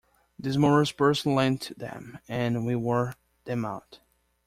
[0.39, 3.13] This morose person lent them, and we wore
[3.45, 3.99] them out.